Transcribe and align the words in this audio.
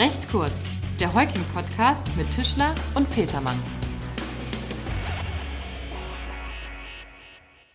Recht 0.00 0.30
kurz, 0.30 0.64
der 0.98 1.12
Heuking-Podcast 1.12 2.04
mit 2.16 2.30
Tischler 2.30 2.74
und 2.94 3.14
Petermann. 3.14 3.58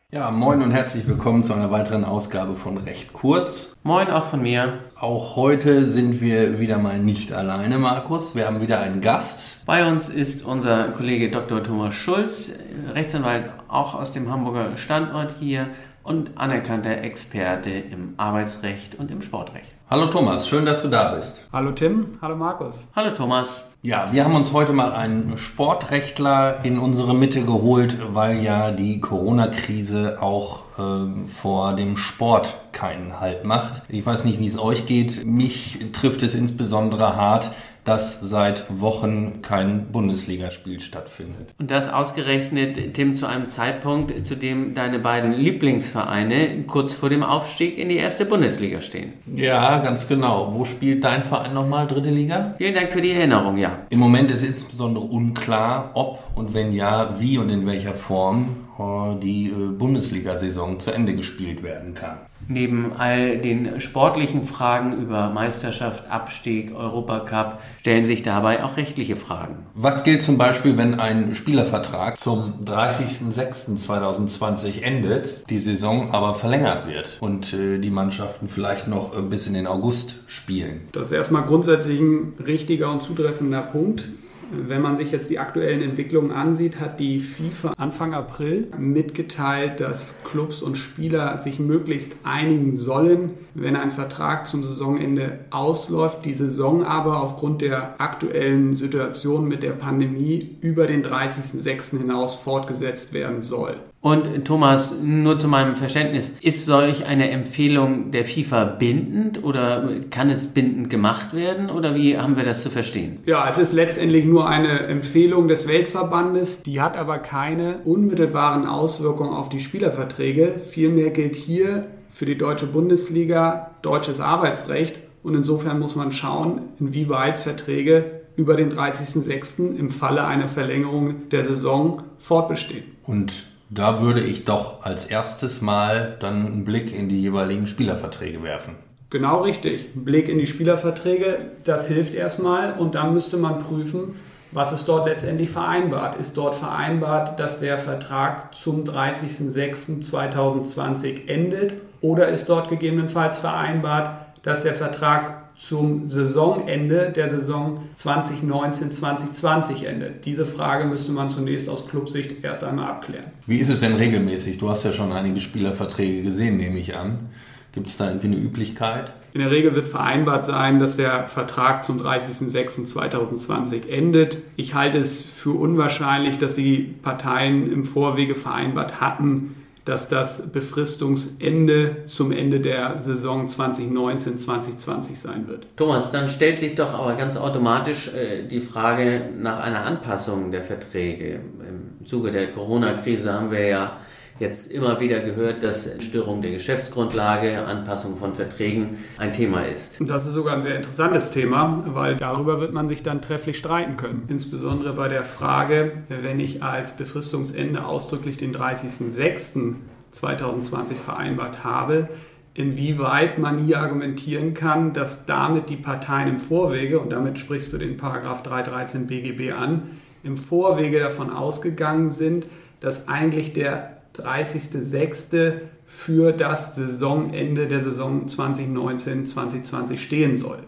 Ja, 0.10 0.32
moin 0.32 0.64
und 0.64 0.72
herzlich 0.72 1.06
willkommen 1.08 1.44
zu 1.44 1.54
einer 1.54 1.70
weiteren 1.70 2.04
Ausgabe 2.04 2.56
von 2.56 2.78
Recht 2.78 3.14
kurz. 3.14 3.78
Moin 3.84 4.10
auch 4.10 4.24
von 4.24 4.42
mir. 4.42 4.80
Auch 5.00 5.36
heute 5.36 5.86
sind 5.86 6.20
wir 6.20 6.58
wieder 6.58 6.80
mal 6.80 6.98
nicht 6.98 7.32
alleine, 7.32 7.78
Markus. 7.78 8.34
Wir 8.34 8.48
haben 8.48 8.60
wieder 8.60 8.80
einen 8.80 9.02
Gast. 9.02 9.64
Bei 9.68 9.88
uns 9.88 10.10
ist 10.10 10.44
unser 10.44 10.86
Kollege 10.86 11.30
Dr. 11.30 11.62
Thomas 11.62 11.94
Schulz, 11.94 12.50
Rechtsanwalt 12.92 13.52
auch 13.68 13.94
aus 13.94 14.12
dem 14.12 14.32
Hamburger 14.32 14.78
Standort 14.78 15.36
hier 15.40 15.68
und 16.06 16.38
anerkannter 16.38 17.02
Experte 17.02 17.72
im 17.72 18.14
Arbeitsrecht 18.18 18.96
und 18.96 19.12
im 19.12 19.22
Sportrecht. 19.22 19.72
Hallo 19.90 20.06
Thomas, 20.08 20.48
schön, 20.48 20.66
dass 20.66 20.82
du 20.82 20.88
da 20.88 21.14
bist. 21.14 21.44
Hallo 21.52 21.72
Tim, 21.72 22.08
hallo 22.22 22.36
Markus. 22.36 22.88
Hallo 22.96 23.12
Thomas. 23.12 23.66
Ja, 23.82 24.12
wir 24.12 24.24
haben 24.24 24.36
uns 24.36 24.54
heute 24.54 24.72
mal 24.72 24.92
einen 24.94 25.38
Sportrechtler 25.38 26.64
in 26.64 26.80
unsere 26.80 27.14
Mitte 27.16 27.44
geholt, 27.44 27.98
weil 28.14 28.42
ja 28.42 28.72
die 28.72 29.00
Corona-Krise 29.00 30.18
auch 30.22 30.64
äh, 30.80 31.28
vor 31.28 31.76
dem 31.76 31.98
Sport 31.98 32.56
keinen 32.72 33.20
Halt 33.20 33.44
macht. 33.44 33.84
Ich 33.88 34.06
weiß 34.06 34.26
nicht, 34.26 34.40
wie 34.40 34.48
es 34.48 34.58
euch 34.58 34.88
geht. 34.88 35.26
Mich 35.26 35.92
trifft 35.92 36.24
es 36.24 36.34
insbesondere 36.34 37.16
hart, 37.16 37.52
dass 37.86 38.20
seit 38.20 38.66
Wochen 38.82 39.42
kein 39.42 39.92
Bundesligaspiel 39.92 40.80
stattfindet. 40.80 41.54
Und 41.60 41.72
das 41.72 41.88
ausgerechnet, 41.88 42.96
Tim, 42.96 43.16
zu 43.16 43.28
einem 43.28 43.48
Zeitpunkt, 43.48 44.28
zu 44.28 44.36
dem 44.36 44.74
deine 44.74 45.00
beiden 45.00 45.32
Lieblingsvereine 45.32 46.64
kurz 46.68 46.94
vor 46.94 47.10
dem 47.10 47.24
Aufstieg 47.24 47.78
in 47.78 47.90
die 47.90 47.98
erste 47.98 48.26
Bundesliga 48.26 48.82
stehen. 48.82 49.14
Ja, 49.36 49.78
ganz 49.78 50.08
genau. 50.08 50.54
Wo 50.54 50.66
spielt 50.66 51.04
dein 51.04 51.24
Verein 51.24 51.54
nochmal 51.54 51.86
dritte 51.86 52.10
Liga? 52.10 52.56
Vielen 52.58 52.74
Dank 52.74 52.92
für 52.92 53.02
die 53.02 53.12
Erinnerung, 53.12 53.58
ja. 53.58 53.80
Im 53.90 54.00
Moment 54.00 54.32
ist 54.32 54.44
insbesondere 54.44 55.06
unklar, 55.06 55.92
ob 55.94 56.24
und 56.36 56.54
wenn 56.54 56.72
ja, 56.72 57.20
wie 57.20 57.38
und 57.38 57.50
in 57.50 57.68
welcher 57.68 57.94
Form 57.94 58.65
die 58.78 59.48
äh, 59.48 59.70
Bundesliga-Saison 59.70 60.80
zu 60.80 60.92
Ende 60.92 61.16
gespielt 61.16 61.64
werden 61.64 61.94
kann. 61.94 62.18
Neben 62.48 62.94
all 62.98 63.38
den 63.38 63.82
sportlichen 63.82 64.44
Fragen 64.44 64.94
über 64.94 65.30
Meisterschaft, 65.30 66.12
Abstieg, 66.12 66.76
Europacup 66.76 67.60
stellen 67.80 68.04
sich 68.04 68.22
dabei 68.22 68.64
auch 68.64 68.78
rechtliche 68.78 69.16
Fragen. 69.16 69.66
Was 69.74 70.04
gilt 70.04 70.22
zum 70.22 70.38
Beispiel, 70.38 70.78
wenn 70.78 71.00
ein 71.00 71.34
Spielervertrag 71.34 72.20
zum 72.20 72.54
30.06.2020 72.66 74.82
endet, 74.82 75.50
die 75.50 75.58
Saison 75.60 76.12
aber 76.12 76.36
verlängert 76.36 76.86
wird 76.86 77.18
und 77.22 77.54
äh, 77.54 77.80
die 77.80 77.92
Mannschaften 77.92 78.50
vielleicht 78.50 78.88
noch 78.88 79.20
bis 79.24 79.48
in 79.48 79.54
den 79.54 79.68
August 79.68 80.18
spielen? 80.28 80.90
Das 80.92 81.08
ist 81.08 81.14
erstmal 81.14 81.44
grundsätzlich 81.44 82.00
ein 82.00 82.34
richtiger 82.46 82.92
und 82.92 83.02
zutreffender 83.02 83.62
Punkt. 83.62 84.10
Wenn 84.52 84.82
man 84.82 84.98
sich 84.98 85.12
jetzt 85.12 85.30
die 85.30 85.40
aktuellen 85.40 85.82
Entwicklungen 85.82 86.32
ansieht, 86.32 86.80
hat 86.80 87.00
die 87.00 87.20
FIFA 87.20 87.74
Anfang 87.78 88.14
April 88.14 88.68
mitgeteilt, 88.78 89.80
dass 89.80 90.24
Clubs 90.24 90.62
und 90.62 90.78
Spieler 90.78 91.38
sich 91.38 91.60
möglichst 91.60 92.18
einigen 92.24 92.76
sollen, 92.76 93.32
wenn 93.54 93.76
ein 93.76 93.92
Vertrag 93.92 94.48
zum 94.48 94.64
Saisonende 94.64 95.40
ausläuft, 95.50 96.26
die 96.26 96.34
Saison 96.34 96.84
aber 96.84 97.22
aufgrund 97.22 97.62
der 97.62 98.00
aktuellen 98.00 98.74
Situation 98.74 99.48
mit 99.48 99.64
der 99.64 99.72
Pandemie 99.72 100.58
über 100.62 100.88
den 100.88 101.04
30.06. 101.04 101.98
hinaus 102.00 102.36
fortgesetzt 102.36 103.14
werden 103.14 103.42
soll. 103.42 103.76
Und 104.06 104.46
Thomas, 104.46 105.00
nur 105.02 105.36
zu 105.36 105.48
meinem 105.48 105.74
Verständnis, 105.74 106.32
ist 106.42 106.68
solch 106.68 107.08
eine 107.08 107.32
Empfehlung 107.32 108.12
der 108.12 108.24
FIFA 108.24 108.66
bindend 108.66 109.44
oder 109.44 109.90
kann 110.12 110.30
es 110.30 110.46
bindend 110.46 110.92
gemacht 110.92 111.34
werden 111.34 111.72
oder 111.72 111.96
wie 111.96 112.16
haben 112.16 112.38
wir 112.38 112.44
das 112.44 112.62
zu 112.62 112.70
verstehen? 112.70 113.18
Ja, 113.26 113.50
es 113.50 113.58
ist 113.58 113.74
letztendlich 113.74 114.26
nur 114.26 114.48
eine 114.48 114.82
Empfehlung 114.82 115.48
des 115.48 115.68
Weltverbandes, 115.68 116.62
die 116.62 116.82
hat 116.82 116.98
aber 116.98 117.18
keine 117.18 117.80
unmittelbaren 117.84 118.68
Auswirkungen 118.68 119.34
auf 119.34 119.50
die 119.50 119.60
Spielerverträge. 119.60 120.60
Vielmehr 120.60 121.10
gilt 121.10 121.36
hier 121.36 121.88
für 122.08 122.28
die 122.28 122.38
deutsche 122.38 122.68
Bundesliga 122.68 123.72
deutsches 123.82 124.22
Arbeitsrecht 124.22 125.00
und 125.24 125.34
insofern 125.34 125.80
muss 125.80 125.96
man 125.96 126.12
schauen, 126.12 126.62
inwieweit 126.80 127.40
Verträge 127.40 128.22
über 128.36 128.54
den 128.54 128.72
30.06. 128.72 129.76
im 129.76 129.90
Falle 129.90 130.26
einer 130.26 130.48
Verlängerung 130.48 131.28
der 131.32 131.44
Saison 131.44 132.04
fortbestehen. 132.20 132.84
Und 133.02 133.55
da 133.70 134.02
würde 134.02 134.22
ich 134.22 134.46
doch 134.46 134.86
als 134.86 135.06
erstes 135.06 135.62
mal 135.62 136.18
dann 136.20 136.46
einen 136.46 136.66
Blick 136.66 136.94
in 136.94 137.10
die 137.10 137.22
jeweiligen 137.22 137.66
Spielerverträge 137.68 138.44
werfen. 138.44 138.76
Genau 139.10 139.42
richtig. 139.42 139.90
Ein 139.96 140.06
Blick 140.06 140.30
in 140.30 140.38
die 140.40 140.48
Spielerverträge, 140.48 141.52
das 141.64 141.88
hilft 141.88 142.16
erstmal 142.16 142.74
und 142.74 142.96
dann 142.96 143.14
müsste 143.14 143.38
man 143.38 143.60
prüfen, 143.60 144.16
was 144.52 144.72
ist 144.72 144.88
dort 144.88 145.08
letztendlich 145.08 145.50
vereinbart. 145.50 146.18
Ist 146.18 146.38
dort 146.38 146.56
vereinbart, 146.56 147.40
dass 147.40 147.60
der 147.60 147.78
Vertrag 147.78 148.56
zum 148.56 148.84
30.06.2020 148.84 151.28
endet 151.28 151.74
oder 152.02 152.30
ist 152.30 152.50
dort 152.50 152.70
gegebenenfalls 152.70 153.38
vereinbart, 153.40 154.26
dass 154.44 154.64
der 154.64 154.76
Vertrag 154.76 155.45
zum 155.58 156.08
Saisonende 156.08 157.12
der 157.16 157.30
Saison 157.30 157.84
2019-2020 157.98 159.86
endet? 159.86 160.26
Diese 160.26 160.46
Frage 160.46 160.86
müsste 160.86 161.12
man 161.12 161.30
zunächst 161.30 161.70
aus 161.70 161.88
Clubsicht 161.88 162.44
erst 162.44 162.64
einmal 162.64 162.90
abklären. 162.90 163.26
Wie 163.48 163.58
ist 163.58 163.70
es 163.70 163.80
denn 163.80 163.96
regelmäßig? 163.96 164.58
Du 164.58 164.70
hast 164.70 164.84
ja 164.84 164.94
schon 164.94 165.12
einige 165.12 165.40
Spielerverträge 165.40 166.24
gesehen, 166.24 166.58
nehme 166.58 166.80
ich 166.80 166.96
an. 166.96 167.30
Gibt 167.72 167.88
es 167.88 167.98
da 167.98 168.08
irgendwie 168.08 168.28
eine 168.28 168.38
Üblichkeit? 168.38 169.14
In 169.34 169.42
der 169.42 169.52
Regel 169.52 169.76
wird 169.76 169.90
vereinbart 169.90 170.46
sein, 170.46 170.80
dass 170.80 170.96
der 170.96 171.28
Vertrag 171.28 171.84
zum 171.84 172.00
30.06.2020 172.00 173.90
endet. 173.90 174.38
Ich 174.56 174.76
halte 174.76 174.98
es 174.98 175.22
für 175.22 175.52
unwahrscheinlich, 175.52 176.38
dass 176.38 176.56
die 176.56 176.96
Parteien 177.02 177.70
im 177.70 177.84
Vorwege 177.84 178.34
vereinbart 178.34 179.02
hatten, 179.02 179.56
dass 179.86 180.08
das 180.08 180.52
Befristungsende 180.52 182.06
zum 182.08 182.32
Ende 182.32 182.60
der 182.60 183.00
Saison 183.00 183.46
2019-2020 183.46 185.16
sein 185.16 185.48
wird. 185.48 185.68
Thomas, 185.78 186.12
dann 186.12 186.28
stellt 186.28 186.58
sich 186.58 186.74
doch 186.76 186.94
aber 186.94 187.16
ganz 187.16 187.38
automatisch 187.38 188.08
äh, 188.08 188.48
die 188.48 188.62
Frage 188.62 189.30
nach 189.40 189.60
einer 189.60 189.84
Anpassung 189.84 190.52
der 190.52 190.64
Verträge. 190.64 191.36
Im 191.36 192.06
Zuge 192.06 192.32
der 192.32 192.52
Corona-Krise 192.52 193.32
haben 193.32 193.52
wir 193.52 193.68
ja 193.68 193.98
jetzt 194.40 194.72
immer 194.72 195.00
wieder 195.00 195.20
gehört, 195.22 195.64
dass 195.64 195.90
Störung 196.00 196.42
der 196.42 196.52
Geschäftsgrundlage, 196.52 197.66
Anpassung 197.66 198.18
von 198.18 198.34
Verträgen 198.34 198.98
ein 199.18 199.32
Thema 199.32 199.66
ist. 199.66 199.94
Das 200.00 200.26
ist 200.26 200.34
sogar 200.34 200.56
ein 200.56 200.62
sehr 200.62 200.76
interessantes 200.76 201.32
Thema, 201.32 201.86
weil 201.88 202.18
darüber 202.18 202.60
wird 202.60 202.74
man 202.74 202.90
sich 202.90 203.02
dann 203.02 203.22
trefflich 203.22 203.58
streiten 203.58 203.96
können. 203.96 204.24
Insbesondere 204.28 204.92
bei 204.94 205.08
der 205.08 205.24
Frage, 205.24 206.04
wenn 206.10 206.42
ich 206.42 206.64
als 206.64 206.98
Befristungsende 206.98 207.86
ausdrücklich 207.86 208.36
den 208.38 208.54
30.06.2020 208.54 210.96
vereinbart 210.96 211.64
habe, 211.64 212.10
inwieweit 212.54 213.38
man 213.38 213.60
hier 213.60 213.80
argumentieren 213.80 214.54
kann, 214.54 214.92
dass 214.94 215.26
damit 215.26 215.70
die 215.70 215.78
Parteien 215.78 216.28
im 216.28 216.40
Vorwege, 216.40 217.00
und 217.00 217.12
damit 217.12 217.40
sprichst 217.40 217.72
du 217.72 217.78
den 217.78 217.96
Paragraph 217.98 218.44
313 218.44 219.08
BGB 219.08 219.54
an, 219.54 219.92
im 220.24 220.36
Vorwege 220.38 221.00
davon 221.00 221.30
ausgegangen 221.30 222.10
sind, 222.10 222.48
dass 222.80 223.08
eigentlich 223.08 223.54
der 223.54 223.95
30.06. 224.22 225.54
für 225.86 226.32
das 226.32 226.76
Saisonende 226.76 227.68
der 227.68 227.80
Saison 227.80 228.26
2019-2020 228.28 229.98
stehen 229.98 230.36
soll. 230.36 230.60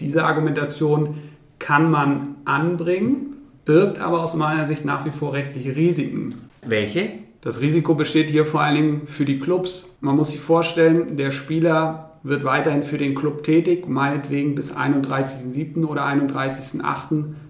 Diese 0.00 0.24
Argumentation 0.24 1.16
kann 1.58 1.90
man 1.90 2.36
anbringen, 2.44 3.36
birgt 3.64 3.98
aber 3.98 4.22
aus 4.22 4.34
meiner 4.34 4.66
Sicht 4.66 4.84
nach 4.84 5.04
wie 5.04 5.10
vor 5.10 5.32
rechtliche 5.32 5.74
Risiken. 5.74 6.34
Welche? 6.66 7.10
Das 7.40 7.60
Risiko 7.60 7.94
besteht 7.94 8.30
hier 8.30 8.44
vor 8.44 8.60
allen 8.60 8.74
Dingen 8.74 9.06
für 9.06 9.24
die 9.24 9.38
Clubs. 9.38 9.96
Man 10.00 10.16
muss 10.16 10.28
sich 10.28 10.40
vorstellen, 10.40 11.16
der 11.16 11.30
Spieler 11.30 12.18
wird 12.22 12.42
weiterhin 12.44 12.82
für 12.82 12.98
den 12.98 13.14
Club 13.14 13.44
tätig, 13.44 13.86
meinetwegen 13.88 14.56
bis 14.56 14.74
31.07. 14.74 15.84
oder 15.86 16.04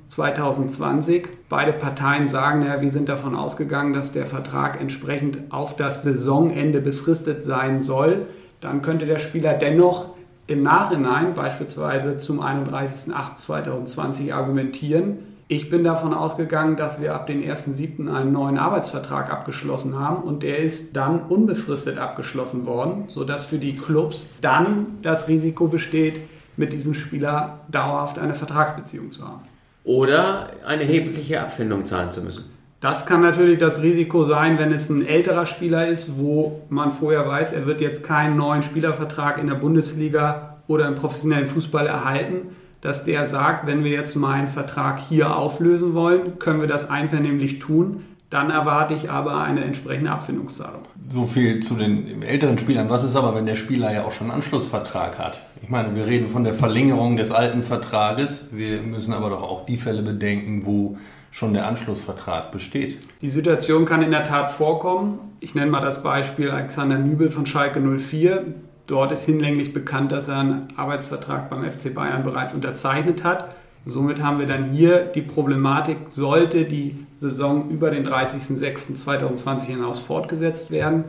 31.08.2020. 0.09 1.25
Beide 1.49 1.73
Parteien 1.73 2.29
sagen, 2.29 2.63
ja, 2.63 2.81
wir 2.81 2.91
sind 2.91 3.09
davon 3.09 3.35
ausgegangen, 3.35 3.93
dass 3.93 4.13
der 4.13 4.27
Vertrag 4.27 4.81
entsprechend 4.81 5.39
auf 5.51 5.77
das 5.77 6.03
Saisonende 6.03 6.81
befristet 6.81 7.45
sein 7.45 7.81
soll. 7.81 8.27
Dann 8.61 8.83
könnte 8.83 9.07
der 9.07 9.19
Spieler 9.19 9.55
dennoch 9.55 10.11
im 10.47 10.63
Nachhinein, 10.63 11.35
beispielsweise 11.35 12.19
zum 12.19 12.41
31.08.2020, 12.41 14.33
argumentieren, 14.33 15.19
ich 15.49 15.69
bin 15.69 15.85
davon 15.85 16.13
ausgegangen, 16.13 16.77
dass 16.77 17.01
wir 17.01 17.15
ab 17.15 17.29
dem 17.29 17.41
1.7. 17.41 18.13
einen 18.13 18.33
neuen 18.33 18.59
Arbeitsvertrag 18.59 19.31
abgeschlossen 19.31 19.97
haben 19.97 20.25
und 20.25 20.43
der 20.43 20.59
ist 20.59 20.97
dann 20.97 21.21
unbefristet 21.21 21.99
abgeschlossen 21.99 22.67
worden, 22.67 23.05
sodass 23.07 23.45
für 23.45 23.59
die 23.59 23.77
Clubs 23.77 24.27
dann 24.41 24.99
das 25.03 25.29
Risiko 25.29 25.69
besteht, 25.69 26.19
mit 26.57 26.73
diesem 26.73 26.95
Spieler 26.95 27.61
dauerhaft 27.71 28.19
eine 28.19 28.35
Vertragsbeziehung 28.35 29.13
zu 29.13 29.25
haben. 29.25 29.43
Oder 29.87 30.49
eine 30.67 30.83
erhebliche 30.83 31.41
Abfindung 31.41 31.87
zahlen 31.87 32.11
zu 32.11 32.21
müssen. 32.21 32.45
Das 32.81 33.07
kann 33.07 33.23
natürlich 33.23 33.59
das 33.59 33.81
Risiko 33.81 34.27
sein, 34.27 34.59
wenn 34.59 34.71
es 34.71 34.91
ein 34.91 35.07
älterer 35.07 35.47
Spieler 35.47 35.87
ist, 35.87 36.19
wo 36.19 36.61
man 36.69 36.91
vorher 36.91 37.27
weiß, 37.27 37.55
er 37.55 37.65
wird 37.65 37.81
jetzt 37.81 38.03
keinen 38.03 38.37
neuen 38.37 38.63
Spielervertrag 38.63 39.39
in 39.39 39.47
der 39.47 39.55
Bundesliga 39.55 40.59
oder 40.69 40.87
im 40.87 40.95
professionellen 40.95 41.47
Fußball 41.47 41.87
erhalten 41.87 42.51
dass 42.87 43.05
der 43.05 43.27
sagt, 43.27 43.67
wenn 43.67 43.83
wir 43.83 43.91
jetzt 43.91 44.15
meinen 44.15 44.49
Vertrag 44.49 45.01
hier 45.01 45.37
auflösen 45.37 45.95
wollen, 45.95 46.39
können 46.39 46.61
wir 46.61 46.69
das 46.69 46.89
einvernehmlich 46.89 47.59
tun. 47.59 48.05
Dann 48.29 48.51
erwarte 48.51 48.95
ich 48.95 49.09
aber 49.09 49.43
eine 49.43 49.63
entsprechende 49.63 50.11
Abfindungszahlung. 50.11 50.83
So 51.09 51.27
viel 51.27 51.61
zu 51.61 51.75
den 51.75 52.23
älteren 52.23 52.59
Spielern. 52.59 52.91
Was 52.91 53.05
ist 53.05 53.15
aber, 53.15 53.37
wenn 53.37 53.47
der 53.47 53.55
Spieler 53.55 53.93
ja 53.93 54.05
auch 54.05 54.11
schon 54.11 54.29
einen 54.29 54.41
Anschlussvertrag 54.41 55.17
hat? 55.19 55.41
Ich 55.63 55.69
meine, 55.69 55.95
wir 55.95 56.07
reden 56.07 56.27
von 56.27 56.43
der 56.43 56.53
Verlängerung 56.53 57.17
des 57.17 57.31
alten 57.31 57.63
Vertrages. 57.63 58.47
Wir 58.51 58.83
müssen 58.83 59.13
aber 59.13 59.31
doch 59.31 59.43
auch 59.43 59.65
die 59.65 59.77
Fälle 59.77 60.03
bedenken, 60.03 60.67
wo 60.67 60.99
schon 61.31 61.53
der 61.53 61.69
Anschlussvertrag 61.69 62.51
besteht. 62.51 62.99
Die 63.21 63.29
Situation 63.29 63.85
kann 63.85 64.03
in 64.03 64.11
der 64.11 64.25
Tat 64.25 64.49
vorkommen. 64.49 65.21
Ich 65.39 65.55
nenne 65.55 65.71
mal 65.71 65.81
das 65.81 66.03
Beispiel 66.03 66.51
Alexander 66.51 66.99
Nübel 66.99 67.31
von 67.31 67.47
Schalke 67.47 67.81
04. 67.81 68.43
Dort 68.89 69.13
ist 69.13 69.25
hinlänglich 69.25 69.73
bekannt, 69.73 70.11
dass 70.11 70.27
er 70.29 70.39
einen 70.39 70.69
Arbeitsvertrag 70.77 71.49
beim 71.49 71.71
FC 71.71 71.95
Bayern 71.95 72.25
bereits 72.25 72.55
unterzeichnet 72.55 73.23
hat. 73.23 73.55
Somit 73.85 74.21
haben 74.21 74.41
wir 74.41 74.47
dann 74.47 74.71
hier 74.71 75.05
die 75.05 75.23
Problematik, 75.23 75.99
sollte 76.09 76.65
die 76.65 77.06
Saison 77.19 77.71
über 77.71 77.91
den 77.91 78.07
30.06.2020 78.07 79.63
hinaus 79.65 80.01
fortgesetzt 80.01 80.71
werden, 80.71 81.05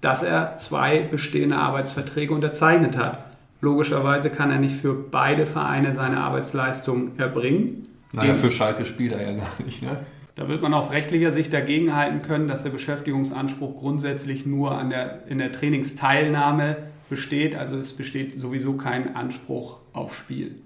dass 0.00 0.22
er 0.22 0.56
zwei 0.56 1.00
bestehende 1.00 1.56
Arbeitsverträge 1.56 2.34
unterzeichnet 2.34 2.96
hat. 2.96 3.24
Logischerweise 3.60 4.30
kann 4.30 4.50
er 4.50 4.58
nicht 4.58 4.74
für 4.74 4.92
beide 4.92 5.46
Vereine 5.46 5.94
seine 5.94 6.18
Arbeitsleistung 6.18 7.16
erbringen. 7.18 7.86
Naja, 8.12 8.34
für 8.34 8.50
Schalke 8.50 8.84
spielt 8.84 9.12
er 9.12 9.22
ja 9.22 9.32
gar 9.36 9.64
nicht, 9.64 9.82
ne? 9.82 9.98
Da 10.34 10.48
wird 10.48 10.62
man 10.62 10.72
aus 10.72 10.90
rechtlicher 10.90 11.30
Sicht 11.30 11.52
dagegenhalten 11.52 12.22
können, 12.22 12.48
dass 12.48 12.62
der 12.62 12.70
Beschäftigungsanspruch 12.70 13.76
grundsätzlich 13.76 14.46
nur 14.46 14.72
an 14.72 14.88
der, 14.88 15.26
in 15.28 15.38
der 15.38 15.52
Trainingsteilnahme 15.52 16.78
besteht. 17.10 17.54
Also 17.54 17.76
es 17.76 17.92
besteht 17.92 18.40
sowieso 18.40 18.74
kein 18.74 19.14
Anspruch 19.14 19.78
auf 19.92 20.16
Spiel. 20.16 20.56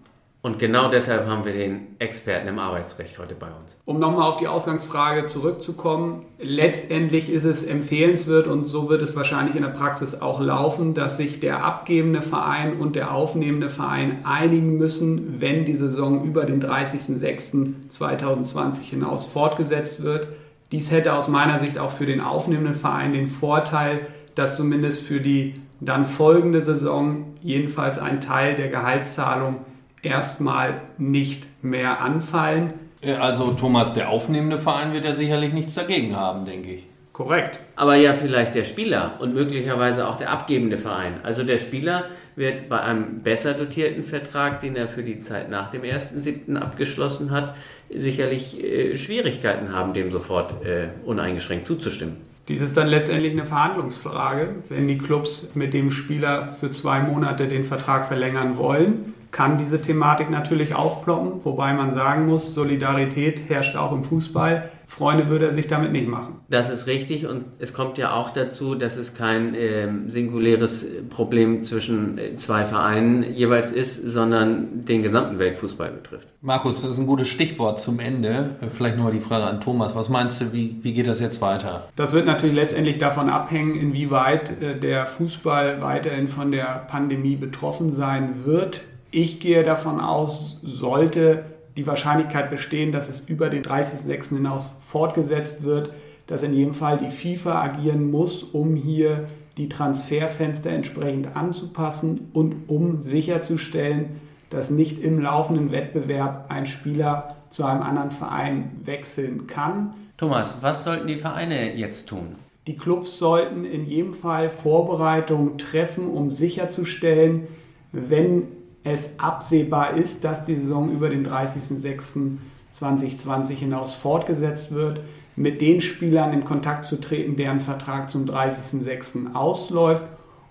Und 0.46 0.58
genau 0.60 0.88
deshalb 0.88 1.26
haben 1.26 1.44
wir 1.44 1.52
den 1.52 1.96
Experten 1.98 2.46
im 2.46 2.60
Arbeitsrecht 2.60 3.18
heute 3.18 3.34
bei 3.34 3.48
uns. 3.48 3.76
Um 3.84 3.98
nochmal 3.98 4.28
auf 4.28 4.36
die 4.36 4.46
Ausgangsfrage 4.46 5.26
zurückzukommen, 5.26 6.24
letztendlich 6.38 7.32
ist 7.32 7.42
es 7.42 7.64
empfehlenswert 7.64 8.46
und 8.46 8.64
so 8.64 8.88
wird 8.88 9.02
es 9.02 9.16
wahrscheinlich 9.16 9.56
in 9.56 9.62
der 9.62 9.70
Praxis 9.70 10.22
auch 10.22 10.40
laufen, 10.40 10.94
dass 10.94 11.16
sich 11.16 11.40
der 11.40 11.64
abgebende 11.64 12.22
Verein 12.22 12.76
und 12.76 12.94
der 12.94 13.12
aufnehmende 13.12 13.68
Verein 13.68 14.20
einigen 14.22 14.76
müssen, 14.76 15.40
wenn 15.40 15.64
die 15.64 15.74
Saison 15.74 16.22
über 16.22 16.44
den 16.44 16.62
30.06.2020 16.62 18.82
hinaus 18.82 19.26
fortgesetzt 19.26 20.04
wird. 20.04 20.28
Dies 20.70 20.92
hätte 20.92 21.14
aus 21.14 21.26
meiner 21.26 21.58
Sicht 21.58 21.76
auch 21.76 21.90
für 21.90 22.06
den 22.06 22.20
aufnehmenden 22.20 22.74
Verein 22.74 23.14
den 23.14 23.26
Vorteil, 23.26 24.02
dass 24.36 24.54
zumindest 24.54 25.02
für 25.02 25.20
die 25.20 25.54
dann 25.80 26.04
folgende 26.04 26.64
Saison 26.64 27.34
jedenfalls 27.42 27.98
ein 27.98 28.20
Teil 28.20 28.54
der 28.54 28.68
Gehaltszahlung 28.68 29.64
erstmal 30.06 30.80
nicht 30.98 31.46
mehr 31.62 32.00
anfallen. 32.00 32.72
Also 33.20 33.52
Thomas, 33.52 33.94
der 33.94 34.08
aufnehmende 34.08 34.58
Verein 34.58 34.92
wird 34.92 35.04
ja 35.04 35.14
sicherlich 35.14 35.52
nichts 35.52 35.74
dagegen 35.74 36.16
haben, 36.16 36.44
denke 36.44 36.70
ich. 36.70 36.86
Korrekt. 37.12 37.60
Aber 37.76 37.94
ja, 37.96 38.12
vielleicht 38.12 38.54
der 38.54 38.64
Spieler 38.64 39.14
und 39.20 39.32
möglicherweise 39.32 40.06
auch 40.06 40.16
der 40.16 40.30
abgebende 40.30 40.76
Verein. 40.76 41.14
Also 41.22 41.44
der 41.44 41.56
Spieler 41.56 42.04
wird 42.34 42.68
bei 42.68 42.80
einem 42.80 43.22
besser 43.22 43.54
dotierten 43.54 44.02
Vertrag, 44.02 44.60
den 44.60 44.76
er 44.76 44.86
für 44.86 45.02
die 45.02 45.20
Zeit 45.22 45.48
nach 45.48 45.70
dem 45.70 45.80
1.7. 45.80 46.56
abgeschlossen 46.56 47.30
hat, 47.30 47.56
sicherlich 47.88 48.62
äh, 48.62 48.96
Schwierigkeiten 48.96 49.72
haben, 49.72 49.94
dem 49.94 50.10
sofort 50.10 50.62
äh, 50.66 50.88
uneingeschränkt 51.06 51.66
zuzustimmen. 51.66 52.16
Dies 52.48 52.60
ist 52.60 52.76
dann 52.76 52.88
letztendlich 52.88 53.32
eine 53.32 53.46
Verhandlungsfrage. 53.46 54.56
Wenn 54.68 54.86
die 54.86 54.98
Clubs 54.98 55.48
mit 55.54 55.72
dem 55.72 55.90
Spieler 55.90 56.50
für 56.50 56.70
zwei 56.70 57.00
Monate 57.00 57.48
den 57.48 57.64
Vertrag 57.64 58.04
verlängern 58.04 58.58
wollen, 58.58 59.14
kann 59.36 59.58
diese 59.58 59.82
Thematik 59.82 60.30
natürlich 60.30 60.74
aufploppen, 60.74 61.44
wobei 61.44 61.74
man 61.74 61.92
sagen 61.92 62.24
muss, 62.24 62.54
Solidarität 62.54 63.50
herrscht 63.50 63.76
auch 63.76 63.92
im 63.92 64.02
Fußball. 64.02 64.70
Freunde 64.86 65.28
würde 65.28 65.44
er 65.44 65.52
sich 65.52 65.66
damit 65.66 65.92
nicht 65.92 66.08
machen. 66.08 66.36
Das 66.48 66.70
ist 66.70 66.86
richtig 66.86 67.26
und 67.26 67.44
es 67.58 67.74
kommt 67.74 67.98
ja 67.98 68.14
auch 68.14 68.30
dazu, 68.30 68.74
dass 68.74 68.96
es 68.96 69.12
kein 69.12 69.54
äh, 69.54 69.88
singuläres 70.06 70.86
Problem 71.10 71.64
zwischen 71.64 72.16
äh, 72.16 72.36
zwei 72.36 72.64
Vereinen 72.64 73.24
jeweils 73.34 73.72
ist, 73.72 74.08
sondern 74.08 74.86
den 74.86 75.02
gesamten 75.02 75.38
Weltfußball 75.38 75.90
betrifft. 75.90 76.28
Markus, 76.40 76.80
das 76.80 76.92
ist 76.92 76.98
ein 76.98 77.06
gutes 77.06 77.28
Stichwort 77.28 77.78
zum 77.78 78.00
Ende. 78.00 78.56
Vielleicht 78.74 78.96
nochmal 78.96 79.12
die 79.12 79.20
Frage 79.20 79.44
an 79.44 79.60
Thomas. 79.60 79.94
Was 79.94 80.08
meinst 80.08 80.40
du, 80.40 80.54
wie, 80.54 80.78
wie 80.80 80.94
geht 80.94 81.08
das 81.08 81.20
jetzt 81.20 81.42
weiter? 81.42 81.88
Das 81.94 82.14
wird 82.14 82.24
natürlich 82.24 82.56
letztendlich 82.56 82.96
davon 82.96 83.28
abhängen, 83.28 83.74
inwieweit 83.74 84.62
äh, 84.62 84.78
der 84.80 85.04
Fußball 85.04 85.82
weiterhin 85.82 86.26
von 86.26 86.52
der 86.52 86.86
Pandemie 86.88 87.36
betroffen 87.36 87.90
sein 87.92 88.46
wird. 88.46 88.80
Ich 89.10 89.40
gehe 89.40 89.62
davon 89.62 90.00
aus, 90.00 90.58
sollte 90.62 91.44
die 91.76 91.86
Wahrscheinlichkeit 91.86 92.50
bestehen, 92.50 92.92
dass 92.92 93.08
es 93.08 93.20
über 93.20 93.48
den 93.48 93.62
30.06. 93.62 94.36
hinaus 94.36 94.76
fortgesetzt 94.80 95.64
wird, 95.64 95.90
dass 96.26 96.42
in 96.42 96.52
jedem 96.52 96.74
Fall 96.74 96.98
die 96.98 97.10
FIFA 97.10 97.62
agieren 97.62 98.10
muss, 98.10 98.42
um 98.42 98.74
hier 98.74 99.28
die 99.56 99.68
Transferfenster 99.68 100.70
entsprechend 100.70 101.36
anzupassen 101.36 102.30
und 102.32 102.68
um 102.68 103.02
sicherzustellen, 103.02 104.20
dass 104.50 104.70
nicht 104.70 105.02
im 105.02 105.20
laufenden 105.20 105.72
Wettbewerb 105.72 106.46
ein 106.50 106.66
Spieler 106.66 107.36
zu 107.50 107.64
einem 107.64 107.82
anderen 107.82 108.10
Verein 108.10 108.70
wechseln 108.84 109.46
kann. 109.46 109.94
Thomas, 110.16 110.56
was 110.60 110.84
sollten 110.84 111.06
die 111.06 111.16
Vereine 111.16 111.74
jetzt 111.74 112.08
tun? 112.08 112.34
Die 112.66 112.76
Clubs 112.76 113.18
sollten 113.18 113.64
in 113.64 113.86
jedem 113.86 114.12
Fall 114.12 114.50
Vorbereitungen 114.50 115.58
treffen, 115.58 116.08
um 116.08 116.30
sicherzustellen, 116.30 117.46
wenn 117.92 118.48
es 118.86 119.18
absehbar 119.18 119.96
ist, 119.96 120.24
dass 120.24 120.44
die 120.44 120.54
Saison 120.54 120.92
über 120.92 121.08
den 121.08 121.26
30.06.2020 121.26 123.54
hinaus 123.54 123.94
fortgesetzt 123.94 124.72
wird, 124.72 125.00
mit 125.34 125.60
den 125.60 125.80
Spielern 125.80 126.32
in 126.32 126.44
Kontakt 126.44 126.84
zu 126.84 127.00
treten, 127.00 127.34
deren 127.36 127.58
Vertrag 127.58 128.08
zum 128.08 128.26
30.06. 128.26 129.34
ausläuft, 129.34 130.04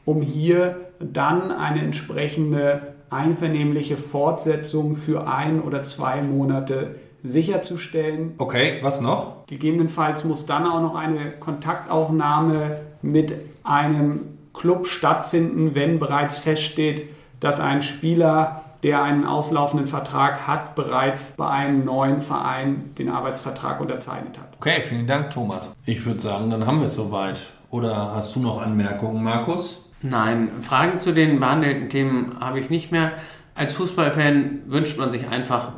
um 0.04 0.22
hier 0.22 0.90
dann 1.00 1.50
eine 1.52 1.80
entsprechende 1.80 2.96
einvernehmliche 3.10 3.96
Fortsetzung 3.96 4.96
für 4.96 5.26
ein 5.28 5.62
oder 5.62 5.82
zwei 5.82 6.22
Monate 6.22 6.96
sicherzustellen. 7.24 8.34
Okay, 8.38 8.80
was 8.82 9.00
noch? 9.00 9.46
Gegebenenfalls 9.48 10.26
muss 10.26 10.46
dann 10.46 10.68
auch 10.68 10.82
noch 10.82 10.96
eine 10.96 11.32
Kontaktaufnahme 11.40 12.82
mit 13.02 13.46
einem 13.64 14.28
Club 14.54 14.88
stattfinden, 14.88 15.74
wenn 15.74 16.00
bereits 16.00 16.38
feststeht, 16.38 17.10
dass 17.46 17.60
ein 17.60 17.84
Spieler, 17.84 18.64
der 18.82 19.04
einen 19.04 19.24
auslaufenden 19.24 19.86
Vertrag 19.86 20.48
hat, 20.48 20.74
bereits 20.74 21.36
bei 21.38 21.48
einem 21.48 21.86
neuen 21.86 22.20
Verein 22.20 22.96
den 22.98 23.08
Arbeitsvertrag 23.08 23.80
unterzeichnet 23.80 24.40
hat. 24.40 24.50
Okay, 24.58 24.82
vielen 24.82 25.06
Dank, 25.06 25.30
Thomas. 25.30 25.72
Ich 25.86 26.04
würde 26.08 26.20
sagen, 26.20 26.50
dann 26.50 26.66
haben 26.66 26.80
wir 26.80 26.88
es 26.88 26.96
soweit. 26.96 27.42
Oder 27.70 28.16
hast 28.16 28.36
du 28.36 28.40
noch 28.40 28.60
Anmerkungen, 28.60 29.24
Markus? 29.24 29.86
Nein, 30.02 30.50
Fragen 30.62 31.00
zu 31.00 31.14
den 31.14 31.40
behandelten 31.40 31.90
Themen 31.90 32.38
habe 32.40 32.60
ich 32.60 32.72
nicht 32.72 32.92
mehr. 32.92 33.12
Als 33.54 33.74
Fußballfan 33.74 34.64
wünscht 34.66 34.98
man 34.98 35.12
sich 35.12 35.32
einfach, 35.32 35.74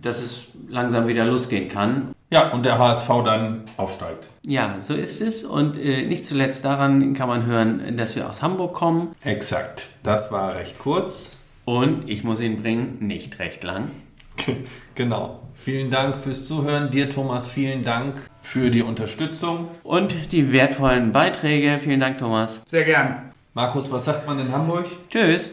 dass 0.00 0.22
es 0.22 0.48
langsam 0.68 1.08
wieder 1.08 1.26
losgehen 1.26 1.68
kann. 1.68 2.14
Ja, 2.32 2.48
und 2.48 2.64
der 2.64 2.78
HSV 2.78 3.08
dann 3.26 3.60
aufsteigt. 3.76 4.24
Ja, 4.46 4.76
so 4.80 4.94
ist 4.94 5.20
es. 5.20 5.44
Und 5.44 5.78
äh, 5.78 6.06
nicht 6.06 6.24
zuletzt 6.24 6.64
daran 6.64 7.12
kann 7.12 7.28
man 7.28 7.44
hören, 7.44 7.98
dass 7.98 8.16
wir 8.16 8.26
aus 8.26 8.40
Hamburg 8.40 8.72
kommen. 8.72 9.14
Exakt. 9.22 9.88
Das 10.02 10.32
war 10.32 10.54
recht 10.54 10.78
kurz. 10.78 11.36
Und 11.66 12.08
ich 12.08 12.24
muss 12.24 12.40
ihn 12.40 12.62
bringen, 12.62 12.96
nicht 13.00 13.38
recht 13.38 13.62
lang. 13.64 13.90
genau. 14.94 15.42
Vielen 15.54 15.90
Dank 15.90 16.16
fürs 16.16 16.46
Zuhören. 16.46 16.90
Dir, 16.90 17.10
Thomas, 17.10 17.50
vielen 17.50 17.84
Dank 17.84 18.22
für 18.40 18.70
die 18.70 18.82
Unterstützung. 18.82 19.68
Und 19.82 20.32
die 20.32 20.52
wertvollen 20.52 21.12
Beiträge. 21.12 21.78
Vielen 21.78 22.00
Dank, 22.00 22.16
Thomas. 22.16 22.62
Sehr 22.64 22.84
gern. 22.84 23.30
Markus, 23.52 23.92
was 23.92 24.06
sagt 24.06 24.26
man 24.26 24.40
in 24.40 24.50
Hamburg? 24.50 24.86
Tschüss. 25.10 25.52